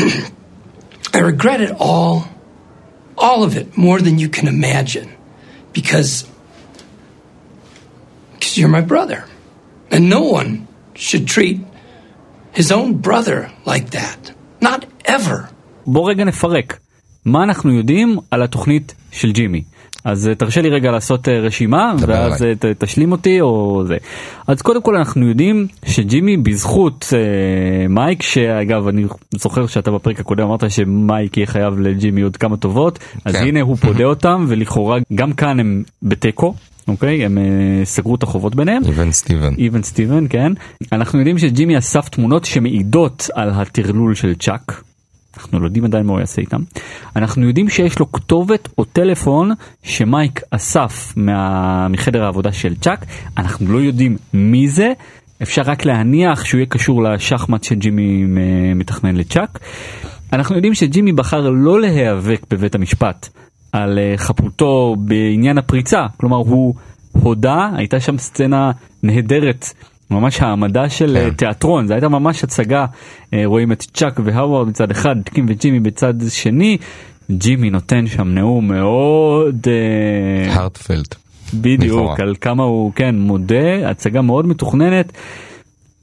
I 1.13 1.19
regret 1.19 1.61
it 1.61 1.71
all, 1.79 2.27
all 3.17 3.43
of 3.43 3.55
it, 3.55 3.77
more 3.77 3.99
than 4.01 4.19
you 4.19 4.29
can 4.29 4.47
imagine, 4.47 5.09
because 5.73 6.27
because 8.33 8.57
you're 8.57 8.69
my 8.69 8.81
brother. 8.81 9.25
And 9.91 10.09
no 10.09 10.21
one 10.39 10.67
should 10.93 11.27
treat 11.27 11.57
his 12.53 12.71
own 12.71 12.89
brother 13.07 13.51
like 13.65 13.91
that. 13.91 14.31
Not 14.61 14.85
ever. 15.05 15.49
בוא 15.87 16.09
רגע 16.09 16.23
נפרק. 16.23 16.79
מה 17.25 17.43
אנחנו 17.43 17.71
יודעים 17.71 18.17
על 18.31 18.43
התוכנית 18.43 18.95
של 19.11 19.31
ג'ימי? 19.31 19.63
אז 20.04 20.28
אה, 20.28 20.34
תרשה 20.34 20.60
לי 20.60 20.68
רגע 20.68 20.90
לעשות 20.90 21.28
אה, 21.28 21.38
רשימה 21.40 21.92
ואז. 22.06 22.42
אה, 22.42 22.52
ת- 22.54 22.84
תשלים 22.84 23.12
אותי 23.12 23.40
או 23.40 23.82
זה. 23.86 23.96
אז 24.46 24.62
קודם 24.62 24.82
כל 24.82 24.96
אנחנו 24.96 25.28
יודעים 25.28 25.66
שג'ימי 25.84 26.36
בזכות 26.36 27.06
אה, 27.12 27.18
מייק 27.88 28.22
שאגב 28.22 28.88
אני 28.88 29.04
זוכר 29.30 29.66
שאתה 29.66 29.90
בפרק 29.90 30.20
הקודם 30.20 30.44
אמרת 30.46 30.70
שמייק 30.70 31.36
יהיה 31.36 31.46
חייב 31.46 31.80
לג'ימי 31.80 32.20
עוד 32.20 32.36
כמה 32.36 32.56
טובות 32.56 32.98
אז 33.24 33.36
כן. 33.36 33.42
הנה 33.42 33.60
הוא 33.60 33.76
פודה 33.76 34.04
אותם 34.04 34.44
ולכאורה 34.48 34.98
גם 35.14 35.32
כאן 35.32 35.60
הם 35.60 35.82
בתיקו. 36.02 36.54
אוקיי 36.88 37.24
הם 37.24 37.38
אה, 37.38 37.44
סגרו 37.84 38.14
את 38.14 38.22
החובות 38.22 38.54
ביניהם. 38.54 38.82
Even 38.84 39.12
Steven. 39.12 39.54
Even 39.58 39.82
Steven 39.82 40.26
כן 40.28 40.52
אנחנו 40.92 41.18
יודעים 41.18 41.38
שג'ימי 41.38 41.78
אסף 41.78 42.08
תמונות 42.08 42.44
שמעידות 42.44 43.28
על 43.34 43.50
הטרלול 43.50 44.14
של 44.14 44.34
צ'אק. 44.34 44.82
אנחנו 45.40 45.60
לא 45.60 45.66
יודעים 45.66 45.84
עדיין 45.84 46.06
מה 46.06 46.12
הוא 46.12 46.20
יעשה 46.20 46.42
איתם. 46.42 46.60
אנחנו 47.16 47.46
יודעים 47.46 47.68
שיש 47.68 47.98
לו 47.98 48.12
כתובת 48.12 48.68
או 48.78 48.84
טלפון 48.84 49.50
שמייק 49.82 50.40
אסף 50.50 51.12
מה... 51.16 51.88
מחדר 51.88 52.24
העבודה 52.24 52.52
של 52.52 52.74
צ'אק. 52.74 53.04
אנחנו 53.36 53.72
לא 53.72 53.78
יודעים 53.78 54.16
מי 54.34 54.68
זה. 54.68 54.92
אפשר 55.42 55.62
רק 55.62 55.84
להניח 55.84 56.44
שהוא 56.44 56.58
יהיה 56.58 56.66
קשור 56.66 57.02
לשחמט 57.02 57.64
שג'ימי 57.64 58.24
מתכנן 58.74 59.16
לצ'אק. 59.16 59.58
אנחנו 60.32 60.56
יודעים 60.56 60.74
שג'ימי 60.74 61.12
בחר 61.12 61.50
לא 61.50 61.80
להיאבק 61.80 62.40
בבית 62.50 62.74
המשפט 62.74 63.28
על 63.72 63.98
אה, 63.98 64.14
חפותו 64.16 64.96
בעניין 64.98 65.58
הפריצה. 65.58 66.06
כלומר 66.16 66.36
הוא 66.36 66.74
הודה, 67.12 67.70
הייתה 67.76 68.00
שם 68.00 68.18
סצנה 68.18 68.70
נהדרת. 69.02 69.66
ממש 70.10 70.40
העמדה 70.42 70.88
של 70.88 71.16
כן. 71.20 71.28
כן. 71.30 71.34
תיאטרון, 71.36 71.86
זו 71.86 71.94
הייתה 71.94 72.08
ממש 72.08 72.44
הצגה, 72.44 72.86
אה, 73.34 73.42
רואים 73.44 73.72
את 73.72 73.82
צ'אק 73.94 74.20
והאווארד 74.24 74.68
מצד 74.68 74.90
אחד, 74.90 75.16
קים 75.34 75.46
וג'ימי 75.48 75.80
בצד 75.80 76.14
שני, 76.28 76.76
ג'ימי 77.30 77.70
נותן 77.70 78.06
שם 78.06 78.28
נאום 78.28 78.68
מאוד 78.68 79.66
אה, 79.66 80.54
הרטפלד. 80.54 81.04
בדיוק 81.54 81.82
לכאורה. 81.84 82.14
על 82.18 82.34
כמה 82.40 82.62
הוא 82.62 82.92
כן 82.94 83.14
מודה, 83.18 83.56
הצגה 83.90 84.22
מאוד 84.22 84.46
מתוכננת. 84.46 85.12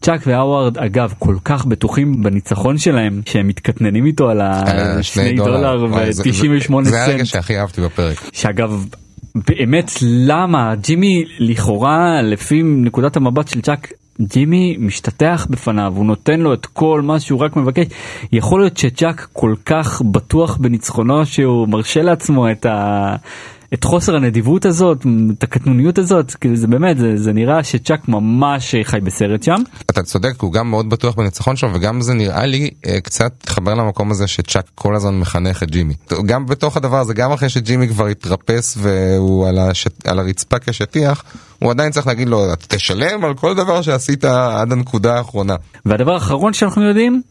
צ'אק 0.01 0.21
והאווארד 0.27 0.77
אגב 0.77 1.13
כל 1.19 1.35
כך 1.45 1.65
בטוחים 1.65 2.23
בניצחון 2.23 2.77
שלהם 2.77 3.21
שהם 3.25 3.47
מתקטננים 3.47 4.05
איתו 4.05 4.29
על 4.29 4.41
אה, 4.41 4.97
השני 4.99 5.33
דולר 5.35 5.85
וואי, 5.89 6.13
זה- 6.13 6.23
ו-98 6.25 6.83
זה- 6.83 6.89
זה 6.89 7.03
הרגע 7.03 7.17
סנט. 7.17 7.25
שהכי 7.25 7.59
אהבתי 7.59 7.81
בפרק. 7.81 8.17
שאגב 8.33 8.85
באמת 9.47 9.91
למה? 10.01 10.75
ג'ימי 10.75 11.25
לכאורה 11.39 12.21
לפי 12.21 12.61
נקודת 12.63 13.17
המבט 13.17 13.47
של 13.47 13.61
צ'אק 13.61 13.91
ג'ימי 14.21 14.77
משתטח 14.79 15.47
בפניו 15.49 15.93
הוא 15.95 16.05
נותן 16.05 16.39
לו 16.39 16.53
את 16.53 16.65
כל 16.65 17.01
מה 17.01 17.19
שהוא 17.19 17.39
רק 17.39 17.55
מבקש. 17.55 17.85
יכול 18.31 18.61
להיות 18.61 18.77
שצ'אק 18.77 19.27
כל 19.33 19.55
כך 19.65 20.01
בטוח 20.01 20.57
בניצחונו 20.57 21.25
שהוא 21.25 21.67
מרשה 21.67 22.01
לעצמו 22.01 22.51
את 22.51 22.65
ה... 22.65 23.15
את 23.73 23.83
חוסר 23.83 24.15
הנדיבות 24.15 24.65
הזאת 24.65 25.05
את 25.37 25.43
הקטנוניות 25.43 25.97
הזאת 25.97 26.31
כאילו 26.31 26.55
זה 26.55 26.67
באמת 26.67 26.97
זה, 26.97 27.17
זה 27.17 27.33
נראה 27.33 27.63
שצ'אק 27.63 28.07
ממש 28.07 28.75
חי 28.83 28.99
בסרט 28.99 29.43
שם 29.43 29.61
אתה 29.89 30.03
צודק 30.03 30.33
הוא 30.41 30.53
גם 30.53 30.69
מאוד 30.69 30.89
בטוח 30.89 31.15
בניצחון 31.15 31.55
שלו 31.55 31.73
וגם 31.73 32.01
זה 32.01 32.13
נראה 32.13 32.45
לי 32.45 32.69
אה, 32.85 33.01
קצת 33.01 33.33
התחבר 33.43 33.73
למקום 33.73 34.11
הזה 34.11 34.27
שצ'אק 34.27 34.65
כל 34.75 34.95
הזמן 34.95 35.19
מחנך 35.19 35.63
את 35.63 35.71
ג'ימי. 35.71 35.93
גם 36.25 36.45
בתוך 36.45 36.77
הדבר 36.77 36.99
הזה 36.99 37.13
גם 37.13 37.31
אחרי 37.31 37.49
שג'ימי 37.49 37.87
כבר 37.87 38.07
התרפס 38.07 38.77
והוא 38.81 39.47
על, 39.47 39.57
הש... 39.57 39.87
על 40.05 40.19
הרצפה 40.19 40.59
כשטיח 40.59 41.23
הוא 41.59 41.71
עדיין 41.71 41.91
צריך 41.91 42.07
להגיד 42.07 42.29
לו 42.29 42.45
תשלם 42.67 43.25
על 43.25 43.33
כל 43.33 43.55
דבר 43.55 43.81
שעשית 43.81 44.25
עד 44.25 44.71
הנקודה 44.71 45.17
האחרונה. 45.17 45.55
והדבר 45.85 46.13
האחרון 46.13 46.53
שאנחנו 46.53 46.83
יודעים, 46.83 47.21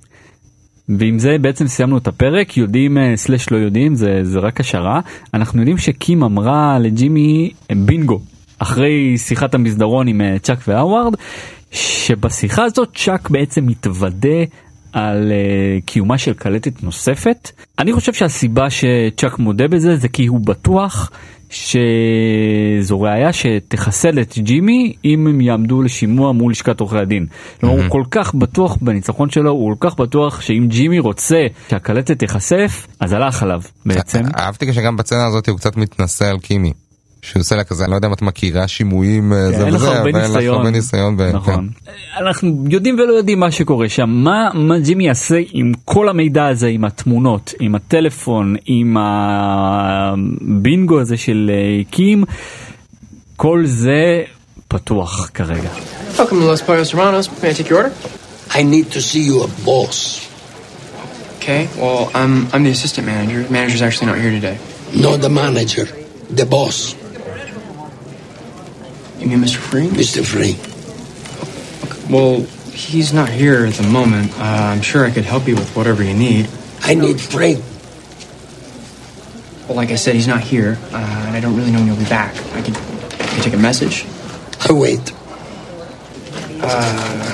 ועם 0.89 1.19
זה 1.19 1.37
בעצם 1.41 1.67
סיימנו 1.67 1.99
את 1.99 2.09
הפרק, 2.09 2.57
יודעים 2.57 2.99
אה, 2.99 3.17
סלש 3.17 3.51
לא 3.51 3.57
יודעים, 3.57 3.95
זה, 3.95 4.21
זה 4.23 4.39
רק 4.39 4.61
השערה, 4.61 5.01
אנחנו 5.35 5.61
יודעים 5.61 5.79
שקים 5.79 6.23
אמרה 6.23 6.79
לג'ימי 6.79 7.51
בינגו, 7.77 8.21
אחרי 8.59 9.19
שיחת 9.19 9.55
המסדרון 9.55 10.09
עם 10.09 10.21
אה, 10.21 10.39
צ'אק 10.39 10.59
והאווארד, 10.69 11.15
שבשיחה 11.71 12.65
הזאת 12.65 12.89
צ'אק 12.95 13.31
בעצם 13.31 13.67
מתוודה 13.67 14.39
על 14.93 15.33
uh, 15.33 15.85
קיומה 15.85 16.19
של 16.19 16.35
קלטת 16.35 16.83
נוספת. 16.83 17.51
אני 17.79 17.93
חושב 17.93 18.13
שהסיבה 18.13 18.71
שצ'אק 18.71 19.39
מודה 19.39 19.69
בזה 19.69 19.97
זה 19.97 20.09
כי 20.09 20.27
הוא 20.27 20.41
בטוח 20.41 21.11
שזו 21.51 23.01
ראיה 23.01 23.33
שתחסל 23.33 24.21
את 24.21 24.39
ג'ימי 24.39 24.95
אם 25.05 25.27
הם 25.27 25.41
יעמדו 25.41 25.83
לשימוע 25.83 26.33
מול 26.33 26.53
לשכת 26.53 26.81
עורכי 26.81 26.99
הדין. 26.99 27.27
כלומר 27.61 27.83
הוא 27.83 27.91
כל 27.91 28.03
כך 28.11 28.35
בטוח 28.35 28.77
בניצחון 28.81 29.31
שלו, 29.31 29.51
הוא 29.51 29.77
כל 29.79 29.89
כך 29.89 29.97
בטוח 29.97 30.41
שאם 30.41 30.67
ג'ימי 30.69 30.99
רוצה 30.99 31.47
שהקלטת 31.71 32.19
תיחשף, 32.19 32.87
אז 33.01 33.13
הלך 33.13 33.43
עליו 33.43 33.61
בעצם. 33.87 34.23
אהבתי 34.39 34.73
שגם 34.73 34.97
בצנה 34.97 35.27
הזאת 35.27 35.49
הוא 35.49 35.59
קצת 35.59 35.77
מתנשא 35.77 36.25
על 36.25 36.39
קימי. 36.39 36.73
שהוא 37.31 37.41
עושה 37.41 37.57
לה 37.57 37.65
כזה, 37.65 37.85
אני 37.85 37.91
לא 37.91 37.97
יודע 37.97 38.09
אם 38.09 38.13
את 38.13 38.23
מכירה 38.23 38.69
שימועים, 38.69 39.33
אה, 39.33 39.49
זה 39.49 39.65
אין 39.67 39.75
לך 39.75 39.81
וזה, 39.83 39.89
הרבה 39.89 40.11
אבל 40.11 40.21
אין 40.21 40.31
לך. 40.33 40.37
הרבה 40.53 40.71
ניסיון. 40.71 41.17
ב- 41.17 41.23
נכון. 41.35 41.69
אנחנו 42.21 42.65
יודעים 42.71 42.95
ולא 42.95 43.13
יודעים 43.13 43.41
מה 43.41 43.51
שקורה 43.51 43.89
שם. 43.89 44.11
מה, 44.11 44.49
מה 44.55 44.79
ג'ימי 44.79 45.07
יעשה 45.07 45.37
עם 45.53 45.73
כל 45.85 46.09
המידע 46.09 46.47
הזה, 46.47 46.67
עם 46.67 46.85
התמונות, 46.85 47.55
עם 47.61 47.75
הטלפון, 47.75 48.57
עם 48.67 48.97
הבינגו 50.07 51.01
הזה 51.01 51.17
של 51.17 51.51
אה, 51.55 51.81
קים, 51.91 52.25
כל 53.37 53.63
זה 53.67 54.23
פתוח 54.69 55.31
כרגע. 55.35 55.69
Welcome 56.17 56.21
to 56.21 56.23
Los 56.55 56.63
Pollos 56.67 56.91
Serranos. 56.95 57.29
May 57.43 57.51
I 57.51 57.53
take 57.63 57.69
your 57.71 57.79
order? 57.79 57.93
I 58.59 58.63
need 58.63 58.87
to 58.97 59.01
see 59.01 59.25
you 59.31 59.37
a 59.43 59.49
boss, 59.67 59.99
Okay. 61.39 61.63
Well, 61.83 62.03
I'm 62.21 62.35
I'm 62.53 62.63
the 62.69 62.73
assistant 62.79 63.05
manager. 63.13 63.39
The 63.49 63.53
manager's 63.59 63.83
actually 63.87 64.09
not 64.13 64.19
here 64.25 64.33
today. 64.41 64.57
not 65.07 65.17
the 65.27 65.33
manager, 65.43 65.87
the 66.41 66.47
boss, 66.57 66.77
You 69.27 69.37
mean 69.37 69.45
Mr. 69.45 69.57
Free? 69.57 69.89
Mr. 69.89 70.25
Free. 70.25 70.55
Well, 72.09 72.43
he's 72.71 73.13
not 73.13 73.29
here 73.29 73.67
at 73.67 73.75
the 73.75 73.83
moment. 73.83 74.31
Uh, 74.39 74.71
I'm 74.73 74.83
sure 74.83 75.05
I 75.05 75.11
could 75.11 75.25
help 75.25 75.49
you 75.49 75.57
with 75.57 75.75
whatever 75.75 76.05
you 76.05 76.15
need. 76.15 76.49
I 76.83 76.95
need 76.95 77.21
Free. 77.21 77.57
Well, 79.67 79.75
like 79.75 79.91
I 79.91 79.97
said, 79.97 80.15
he's 80.15 80.29
not 80.29 80.43
here, 80.43 80.79
uh, 80.93 81.25
and 81.27 81.37
I 81.37 81.41
don't 81.41 81.57
really 81.57 81.73
know 81.73 81.81
when 81.81 81.89
he'll 81.89 81.97
be 81.97 82.09
back. 82.09 82.37
I 82.55 82.63
could, 82.63 82.77
I 82.77 83.27
could 83.27 83.43
take 83.43 83.55
a 83.55 83.59
message. 83.59 84.07
I 84.69 84.73
wait. 84.73 85.13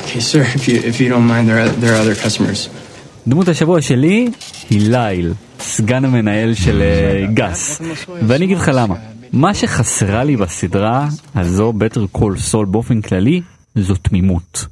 Okay, 0.09 0.21
sir. 0.21 0.41
If 0.57 0.67
you 0.69 0.77
if 0.77 0.99
you 0.99 1.11
don't 1.11 1.27
mind, 1.27 1.47
there 1.47 1.61
are, 1.61 1.69
there 1.69 1.93
are 1.93 2.01
other 2.01 2.15
customers. 2.15 2.71
דמות 3.27 3.49
השבוע 3.49 3.81
שלי 3.81 4.31
היא 4.71 4.91
לייל, 4.91 5.35
סגן 5.61 6.05
המנהל 6.05 6.55
של 6.55 6.83
אה, 6.83 7.27
גס. 7.35 7.81
ואני 8.27 8.45
אגיד 8.45 8.57
לך 8.59 8.71
למה. 8.75 9.12
מה 9.33 9.55
שחסרה 9.55 10.25
לי 10.25 10.37
בסדרה 10.37 11.09
הזו, 11.35 11.73
Better 11.79 12.19
Call 12.19 12.53
Saul 12.53 12.67
באופן 12.71 13.01
כללי, 13.01 13.41
זו 13.75 13.95
תמימות. 13.95 14.67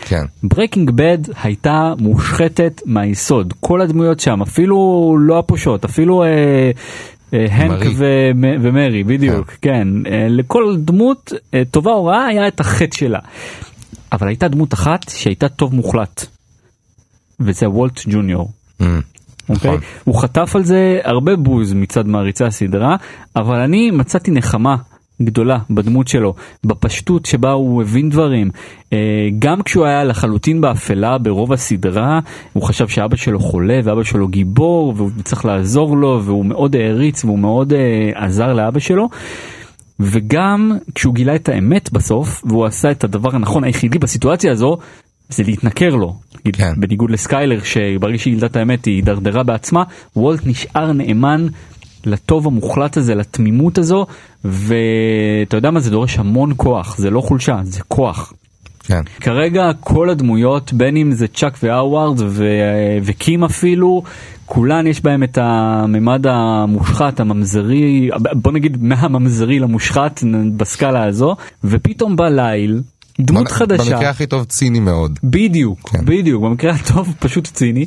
כן. 0.00 0.24
Breaking 0.42 0.90
Bad 0.90 1.18
הייתה 1.42 1.92
מושחתת 1.98 2.82
מהיסוד 2.86 3.54
כל 3.60 3.80
הדמויות 3.80 4.20
שם 4.20 4.42
אפילו 4.42 4.76
לא 5.20 5.38
הפושעות 5.38 5.84
אפילו 5.84 6.22
אה, 6.22 6.28
אה, 7.34 7.46
הנק. 7.50 7.86
ומ- 7.96 8.56
ומרי 8.62 9.04
בדיוק 9.04 9.52
כן 9.62 9.88
אה, 10.06 10.26
לכל 10.28 10.76
דמות 10.78 11.32
אה, 11.54 11.62
טובה 11.70 11.90
או 11.92 12.04
רעה 12.04 12.26
היה 12.26 12.48
את 12.48 12.60
החטא 12.60 12.96
שלה. 12.96 13.18
אבל 14.12 14.28
הייתה 14.28 14.48
דמות 14.48 14.74
אחת 14.74 15.08
שהייתה 15.08 15.48
טוב 15.48 15.74
מוחלט. 15.74 16.26
וזה 17.40 17.68
וולט 17.70 18.00
ג'וניור. 18.08 18.50
Mm, 18.82 18.84
אוקיי? 19.48 19.70
נכון. 19.70 19.80
הוא 20.04 20.14
חטף 20.14 20.56
על 20.56 20.64
זה 20.64 21.00
הרבה 21.04 21.36
בוז 21.36 21.72
מצד 21.72 22.06
מעריצי 22.06 22.44
הסדרה, 22.44 22.96
אבל 23.36 23.60
אני 23.60 23.90
מצאתי 23.90 24.30
נחמה 24.30 24.76
גדולה 25.22 25.58
בדמות 25.70 26.08
שלו, 26.08 26.34
בפשטות 26.64 27.26
שבה 27.26 27.50
הוא 27.50 27.82
הבין 27.82 28.10
דברים. 28.10 28.50
אה, 28.92 28.98
גם 29.38 29.62
כשהוא 29.62 29.84
היה 29.84 30.04
לחלוטין 30.04 30.60
באפלה 30.60 31.18
ברוב 31.18 31.52
הסדרה, 31.52 32.20
הוא 32.52 32.62
חשב 32.62 32.88
שאבא 32.88 33.16
שלו 33.16 33.38
חולה 33.38 33.80
ואבא 33.84 34.02
שלו 34.02 34.28
גיבור 34.28 34.94
והוא 34.96 35.10
צריך 35.24 35.44
לעזור 35.44 35.96
לו 35.96 36.20
והוא 36.24 36.44
מאוד 36.46 36.76
העריץ 36.76 37.24
והוא 37.24 37.38
מאוד 37.38 37.72
אה, 37.72 38.10
עזר 38.14 38.52
לאבא 38.52 38.80
שלו. 38.80 39.08
וגם 40.00 40.72
כשהוא 40.94 41.14
גילה 41.14 41.34
את 41.34 41.48
האמת 41.48 41.92
בסוף 41.92 42.42
והוא 42.46 42.64
עשה 42.64 42.90
את 42.90 43.04
הדבר 43.04 43.36
הנכון 43.36 43.64
היחידי 43.64 43.98
בסיטואציה 43.98 44.52
הזו 44.52 44.78
זה 45.28 45.42
להתנכר 45.42 45.94
לו. 45.94 46.16
כן. 46.52 46.72
בניגוד 46.76 47.10
לסקיילר 47.10 47.62
שברגע 47.62 48.18
שהיא 48.18 48.34
גילתה 48.34 48.46
את 48.46 48.56
האמת 48.56 48.84
היא 48.84 48.94
הידרדרה 48.94 49.42
בעצמה 49.42 49.82
וולט 50.16 50.40
נשאר 50.46 50.92
נאמן 50.92 51.46
לטוב 52.04 52.46
המוחלט 52.46 52.96
הזה 52.96 53.14
לתמימות 53.14 53.78
הזו 53.78 54.06
ואתה 54.44 55.56
יודע 55.56 55.70
מה 55.70 55.80
זה 55.80 55.90
דורש 55.90 56.18
המון 56.18 56.52
כוח 56.56 56.96
זה 56.98 57.10
לא 57.10 57.20
חולשה 57.20 57.60
זה 57.64 57.80
כוח. 57.88 58.32
כן. 58.86 59.02
כרגע 59.20 59.70
כל 59.80 60.10
הדמויות 60.10 60.72
בין 60.72 60.96
אם 60.96 61.12
זה 61.12 61.28
צ'אק 61.28 61.58
והאווארד 61.62 62.20
ו- 62.20 62.98
וקים 63.04 63.44
אפילו 63.44 64.02
כולן 64.46 64.86
יש 64.86 65.00
בהם 65.00 65.22
את 65.22 65.38
הממד 65.40 66.26
המושחת 66.26 67.20
הממזרי 67.20 68.10
בוא 68.32 68.52
נגיד 68.52 68.82
מהממזרי 68.82 69.58
למושחת 69.58 70.22
בסקאלה 70.56 71.04
הזו 71.04 71.36
ופתאום 71.64 72.16
בא 72.16 72.28
ליל 72.28 72.80
דמות 73.20 73.44
במ- 73.46 73.52
חדשה 73.52 73.82
במקרה 73.82 74.10
הכי 74.10 74.26
טוב 74.26 74.44
ציני 74.44 74.80
מאוד. 74.80 75.18
בדיוק 75.24 75.88
כן. 75.90 76.04
בדיוק 76.04 76.42
במקרה 76.42 76.72
הטוב 76.72 77.14
פשוט 77.18 77.44
ציני 77.46 77.86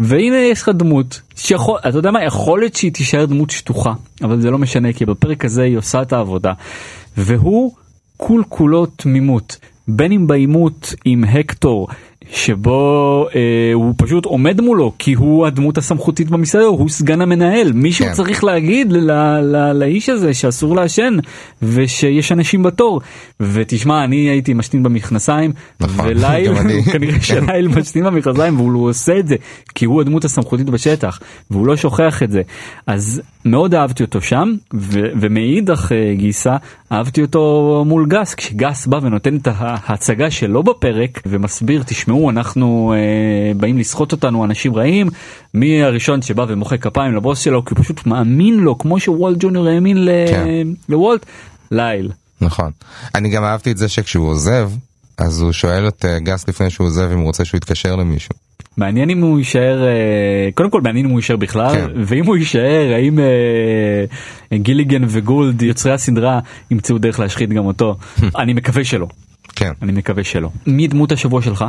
והנה 0.00 0.36
יש 0.36 0.62
לך 0.62 0.68
דמות 0.68 1.20
שיכול, 1.36 1.78
אתה 1.88 1.98
יודע 1.98 2.10
מה, 2.10 2.24
יכול 2.24 2.60
להיות 2.60 2.74
שהיא 2.76 2.92
תישאר 2.92 3.24
דמות 3.24 3.50
שטוחה, 3.50 3.92
אבל 4.22 4.40
זה 4.40 4.50
לא 4.50 4.58
משנה 4.58 4.92
כי 4.92 5.06
בפרק 5.06 5.44
הזה 5.44 5.62
היא 5.62 5.78
עושה 5.78 6.02
את 6.02 6.12
העבודה. 6.12 6.52
והוא 7.16 7.72
כול 8.16 8.44
כולו 8.48 8.86
תמימות, 8.86 9.56
בין 9.88 10.12
אם 10.12 10.26
בעימות 10.26 10.94
עם 11.04 11.24
הקטור, 11.24 11.88
שבו 12.32 13.26
אה, 13.34 13.40
הוא 13.74 13.94
פשוט 13.96 14.24
עומד 14.24 14.60
מולו 14.60 14.92
כי 14.98 15.12
הוא 15.12 15.46
הדמות 15.46 15.78
הסמכותית 15.78 16.30
במסעדה, 16.30 16.64
הוא 16.64 16.88
סגן 16.88 17.20
המנהל, 17.20 17.72
מישהו 17.72 18.06
כן. 18.06 18.12
צריך 18.12 18.44
להגיד 18.44 18.92
ל- 18.92 19.10
ל- 19.40 19.72
לאיש 19.72 20.08
הזה 20.08 20.34
שאסור 20.34 20.76
לעשן 20.76 21.16
ושיש 21.62 22.32
אנשים 22.32 22.62
בתור. 22.62 23.00
ותשמע, 23.40 24.04
אני 24.04 24.16
הייתי 24.16 24.54
משתין 24.54 24.82
במכנסיים, 24.82 25.52
נכון, 25.80 26.06
וליל. 26.08 26.54
כנראה 26.92 27.20
שליל 27.20 27.68
משתין 27.68 28.04
במכנסיים 28.04 28.60
והוא 28.60 28.90
עושה 28.90 29.18
את 29.18 29.28
זה 29.28 29.36
כי 29.74 29.84
הוא 29.84 30.00
הדמות 30.00 30.24
הסמכותית 30.24 30.70
בשטח 30.70 31.20
והוא 31.50 31.66
לא 31.66 31.76
שוכח 31.76 32.22
את 32.22 32.30
זה. 32.30 32.42
אז 32.86 33.22
מאוד 33.44 33.74
אהבתי 33.74 34.02
אותו 34.02 34.20
שם 34.20 34.54
ו- 34.74 35.10
ומאידך 35.20 35.92
אה, 35.92 36.14
גיסא 36.14 36.56
אהבתי 36.92 37.22
אותו 37.22 37.84
מול 37.86 38.06
גס 38.06 38.34
כשגס 38.34 38.86
בא 38.86 38.98
ונותן 39.02 39.36
את 39.36 39.48
ההצגה 39.56 40.30
שלו 40.30 40.62
בפרק 40.62 41.22
ומסביר 41.26 41.82
תשמעו 41.82 42.21
אנחנו 42.30 42.94
אה, 42.96 43.54
באים 43.54 43.78
לסחוט 43.78 44.12
אותנו 44.12 44.44
אנשים 44.44 44.74
רעים 44.74 45.08
מי 45.54 45.82
הראשון 45.82 46.22
שבא 46.22 46.44
ומוחא 46.48 46.76
כפיים 46.76 47.14
לבוס 47.16 47.38
שלו 47.38 47.64
כי 47.64 47.74
הוא 47.76 47.84
פשוט 47.84 48.06
מאמין 48.06 48.60
לו 48.60 48.78
כמו 48.78 49.00
שוולט 49.00 49.36
ג'וניור 49.40 49.68
האמין 49.68 50.04
ל- 50.04 50.10
כן. 50.28 50.46
לוולט 50.88 51.26
ליל. 51.70 52.10
נכון. 52.40 52.70
אני 53.14 53.28
גם 53.30 53.44
אהבתי 53.44 53.70
את 53.70 53.76
זה 53.76 53.88
שכשהוא 53.88 54.28
עוזב, 54.28 54.70
אז 55.18 55.40
הוא 55.40 55.52
שואל 55.52 55.88
את 55.88 56.04
אה, 56.04 56.18
גס 56.18 56.48
לפני 56.48 56.70
שהוא 56.70 56.86
עוזב 56.86 57.08
אם 57.12 57.18
הוא 57.18 57.26
רוצה 57.26 57.44
שהוא 57.44 57.58
יתקשר 57.58 57.96
למישהו. 57.96 58.34
מעניין 58.76 59.10
אם 59.10 59.20
הוא 59.22 59.38
יישאר 59.38 59.82
אה, 59.84 59.90
קודם 60.54 60.70
כל 60.70 60.80
מעניין 60.80 61.04
אם 61.06 61.10
הוא 61.10 61.18
יישאר 61.18 61.36
בכלל 61.36 61.74
כן. 61.74 61.86
ואם 62.04 62.26
הוא 62.26 62.36
יישאר 62.36 62.92
האם 62.94 63.18
אה, 63.18 64.04
גיליגן 64.58 65.02
וגולד 65.08 65.62
יוצרי 65.62 65.92
הסדרה 65.92 66.40
ימצאו 66.70 66.98
דרך 66.98 67.20
להשחית 67.20 67.50
גם 67.50 67.66
אותו 67.66 67.96
אני 68.38 68.52
מקווה 68.52 68.84
שלא 68.84 69.06
כן. 69.56 69.72
אני 69.82 69.92
מקווה 69.92 70.24
שלא. 70.24 70.48
מי 70.66 70.86
דמות 70.88 71.12
השבוע 71.12 71.42
שלך? 71.42 71.64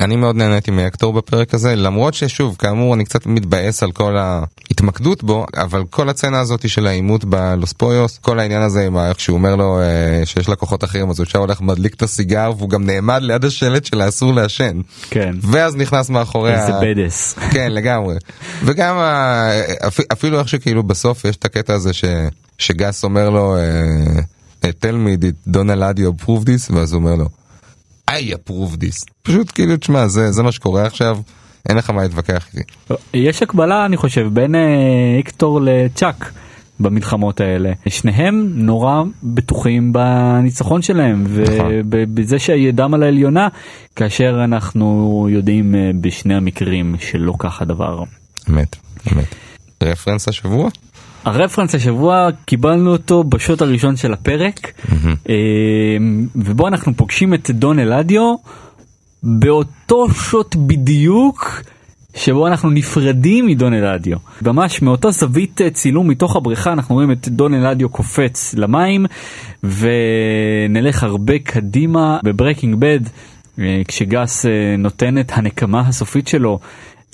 אני 0.00 0.16
מאוד 0.16 0.36
נהניתי 0.36 0.70
מהקטור 0.70 1.12
בפרק 1.12 1.54
הזה 1.54 1.76
למרות 1.76 2.14
ששוב 2.14 2.56
כאמור 2.58 2.94
אני 2.94 3.04
קצת 3.04 3.26
מתבאס 3.26 3.82
על 3.82 3.92
כל 3.92 4.16
ההתמקדות 4.16 5.24
בו 5.24 5.46
אבל 5.56 5.82
כל 5.90 6.08
הצצנה 6.08 6.40
הזאת 6.40 6.68
של 6.68 6.86
העימות 6.86 7.24
בלוספויוס 7.24 8.18
כל 8.18 8.38
העניין 8.40 8.62
הזה 8.62 8.86
עם 8.86 8.98
איך 8.98 9.20
שהוא 9.20 9.36
אומר 9.36 9.56
לו 9.56 9.80
אה, 9.80 9.86
שיש 10.26 10.48
לקוחות 10.48 10.84
אחרים 10.84 11.10
אז 11.10 11.18
הוא 11.18 11.26
ישר 11.26 11.38
הולך 11.38 11.60
מדליק 11.60 11.94
את 11.94 12.02
הסיגר 12.02 12.52
והוא 12.58 12.70
גם 12.70 12.86
נעמד 12.86 13.22
ליד 13.22 13.44
השלט 13.44 13.84
של 13.84 14.00
האסור 14.00 14.34
לעשן 14.34 14.80
כן. 15.10 15.34
ואז 15.42 15.76
נכנס 15.76 16.10
מאחורי 16.10 16.52
איזה 16.54 16.74
ה- 16.74 16.80
בדס. 16.82 17.34
כן 17.50 17.72
לגמרי 17.72 18.16
וגם 18.64 18.96
ה- 18.96 19.50
אפ- 19.86 20.12
אפילו 20.12 20.38
איך 20.38 20.48
שכאילו 20.48 20.82
בסוף 20.82 21.24
יש 21.24 21.36
את 21.36 21.44
הקטע 21.44 21.74
הזה 21.74 21.92
ש, 21.92 22.04
שגס 22.58 23.04
אומר 23.04 23.30
לו 23.30 23.56
אה, 23.56 24.70
tell 24.70 24.94
me 25.06 25.22
did 25.22 25.54
Donald 25.54 25.80
Ladio 25.80 26.22
approve 26.24 26.42
this 26.44 26.74
ואז 26.74 26.92
הוא 26.92 27.00
אומר 27.00 27.14
לו 27.14 27.28
I 28.10 28.14
approve 28.14 28.76
this 28.80 29.04
פשוט 29.22 29.50
כאילו 29.54 29.76
תשמע 29.76 30.06
זה 30.06 30.32
זה 30.32 30.42
מה 30.42 30.52
שקורה 30.52 30.86
עכשיו 30.86 31.18
אין 31.68 31.76
לך 31.76 31.90
מה 31.90 32.02
להתווכח 32.02 32.46
איתי. 32.54 32.72
יש 33.14 33.42
הקבלה 33.42 33.86
אני 33.86 33.96
חושב 33.96 34.28
בין 34.32 34.54
אה, 34.54 34.60
איקטור 35.16 35.60
לצ'אק 35.62 36.32
במלחמות 36.80 37.40
האלה 37.40 37.72
שניהם 37.88 38.52
נורא 38.54 39.02
בטוחים 39.22 39.92
בניצחון 39.92 40.82
שלהם 40.82 41.24
נכון. 41.42 41.66
ובזה 41.90 42.38
שידם 42.38 42.94
על 42.94 43.02
העליונה 43.02 43.48
כאשר 43.96 44.40
אנחנו 44.44 45.26
יודעים 45.30 45.74
אה, 45.74 45.90
בשני 46.00 46.34
המקרים 46.34 46.94
שלא 46.98 47.32
כך 47.38 47.62
הדבר. 47.62 48.02
אמת 48.50 48.76
אמת. 49.12 49.34
רפרנס 49.82 50.28
השבוע? 50.28 50.68
הרפרנס 51.26 51.74
השבוע 51.74 52.28
קיבלנו 52.44 52.92
אותו 52.92 53.24
בשוט 53.24 53.62
הראשון 53.62 53.96
של 53.96 54.12
הפרק. 54.12 54.72
אה, 55.28 55.34
ובו 56.36 56.68
אנחנו 56.68 56.94
פוגשים 56.94 57.34
את 57.34 57.50
דון 57.50 57.78
אלדיו 57.78 58.34
באותו 59.22 60.10
שוט 60.10 60.56
בדיוק 60.56 61.62
שבו 62.14 62.46
אנחנו 62.46 62.70
נפרדים 62.70 63.46
מדון 63.46 63.74
אלדיו. 63.74 64.16
ממש 64.42 64.82
מאותו 64.82 65.10
זווית 65.10 65.60
אה, 65.60 65.70
צילום 65.70 66.08
מתוך 66.08 66.36
הבריכה 66.36 66.72
אנחנו 66.72 66.94
רואים 66.94 67.12
את 67.12 67.28
דון 67.28 67.54
אלדיו 67.54 67.88
קופץ 67.88 68.54
למים 68.54 69.06
ונלך 69.64 71.02
הרבה 71.02 71.38
קדימה 71.38 72.18
ב 72.24 72.30
Breaking 72.30 72.74
Bad 72.78 73.00
אה, 73.58 73.82
כשגאס 73.88 74.46
אה, 74.46 74.76
נותן 74.78 75.18
את 75.18 75.32
הנקמה 75.34 75.80
הסופית 75.80 76.28
שלו 76.28 76.58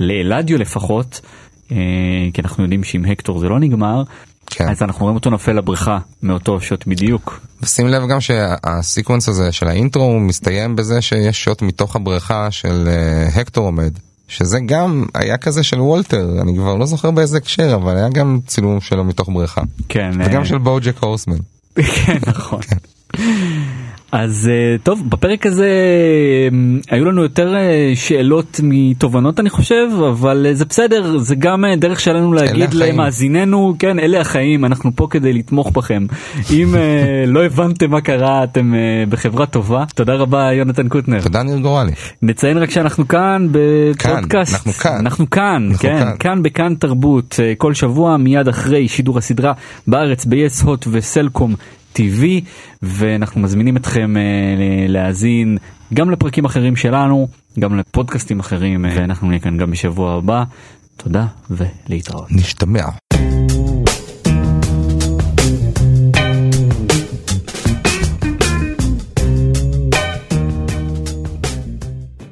לאלדיו 0.00 0.58
לפחות 0.58 1.20
כי 1.68 2.40
אנחנו 2.44 2.62
יודעים 2.62 2.84
שעם 2.84 3.04
הקטור 3.04 3.38
זה 3.38 3.48
לא 3.48 3.58
נגמר. 3.58 4.02
כן. 4.46 4.68
אז 4.68 4.82
אנחנו 4.82 5.00
רואים 5.00 5.16
אותו 5.16 5.30
נופל 5.30 5.52
לבריכה 5.52 5.98
מאותו 6.22 6.60
שוט 6.60 6.86
בדיוק. 6.86 7.40
ושים 7.62 7.86
לב 7.86 8.02
גם 8.08 8.20
שה 8.20 8.50
sequence 8.50 9.28
הזה 9.28 9.52
של 9.52 9.68
ה 9.68 9.74
intro 9.74 10.04
הוא 10.04 10.20
מסתיים 10.20 10.76
בזה 10.76 11.00
שיש 11.00 11.44
שוט 11.44 11.62
מתוך 11.62 11.96
הבריכה 11.96 12.50
של 12.50 12.88
אה, 12.88 13.40
הקטור 13.40 13.66
עומד. 13.66 13.92
שזה 14.28 14.58
גם 14.66 15.04
היה 15.14 15.36
כזה 15.36 15.62
של 15.62 15.80
וולטר 15.80 16.28
אני 16.42 16.56
כבר 16.56 16.76
לא 16.76 16.86
זוכר 16.86 17.10
באיזה 17.10 17.36
הקשר 17.36 17.74
אבל 17.74 17.96
היה 17.96 18.08
גם 18.08 18.38
צילום 18.46 18.80
שלו 18.80 19.04
מתוך 19.04 19.28
בריכה 19.28 19.62
כן. 19.88 20.10
וגם 20.24 20.40
אה, 20.40 20.46
של 20.46 20.58
בואג'ק 20.58 20.98
הורסמן. 20.98 21.36
כן 21.76 22.18
נכון. 22.26 22.60
אז 24.12 24.50
אה, 24.52 24.76
טוב 24.82 25.10
בפרק 25.10 25.46
הזה 25.46 25.68
אה, 25.68 26.96
היו 26.96 27.04
לנו 27.04 27.22
יותר 27.22 27.54
אה, 27.54 27.92
שאלות 27.94 28.60
מתובנות 28.62 29.40
אני 29.40 29.50
חושב 29.50 29.88
אבל 30.08 30.46
זה 30.52 30.64
בסדר 30.64 31.18
זה 31.18 31.34
גם 31.34 31.64
דרך 31.76 32.00
שלנו 32.00 32.32
להגיד. 32.32 32.74
למאזיננו 32.74 33.74
כן 33.78 33.98
אלה 33.98 34.20
החיים 34.20 34.64
אנחנו 34.64 34.90
פה 34.96 35.06
כדי 35.10 35.32
לתמוך 35.32 35.70
בכם 35.70 36.06
אם 36.50 36.74
לא 37.26 37.44
הבנתם 37.44 37.90
מה 37.90 38.00
קרה 38.00 38.44
אתם 38.44 38.74
בחברה 39.08 39.46
טובה 39.46 39.84
תודה 39.94 40.14
רבה 40.14 40.52
יונתן 40.52 40.88
קוטנר 40.88 41.20
תודה 41.20 41.42
ניר 41.42 41.58
גורלי. 41.58 41.92
נציין 42.22 42.58
רק 42.58 42.70
שאנחנו 42.70 43.08
כאן 43.08 43.48
בפודקאסט 43.50 44.54
אנחנו 44.54 44.72
כאן. 44.72 44.96
אנחנו 45.00 45.30
כאן 45.30 45.66
אנחנו 45.70 45.78
כן 45.80 45.98
כאן. 45.98 46.16
כאן 46.18 46.42
בכאן 46.42 46.74
תרבות 46.74 47.40
כל 47.58 47.74
שבוע 47.74 48.16
מיד 48.16 48.48
אחרי 48.48 48.88
שידור 48.88 49.18
הסדרה 49.18 49.52
בארץ 49.86 50.24
ב-yes 50.24 50.64
hot 50.64 50.86
וסלקום 50.90 51.54
TV 51.96 52.24
ואנחנו 52.82 53.40
מזמינים 53.40 53.76
אתכם 53.76 54.16
אה, 54.16 54.22
להאזין 54.88 55.58
גם 55.94 56.10
לפרקים 56.10 56.44
אחרים 56.44 56.76
שלנו 56.76 57.28
גם 57.58 57.78
לפודקאסטים 57.78 58.40
אחרים 58.40 58.84
אה, 58.84 58.90
ואנחנו 58.96 59.28
נהיה 59.28 59.40
כאן 59.40 59.58
גם 59.58 59.70
בשבוע 59.70 60.14
הבא 60.14 60.44
תודה 60.96 61.26
ולהתראות. 61.50 62.32
נשתמע. 62.32 62.84